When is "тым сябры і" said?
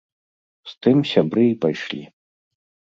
0.87-1.55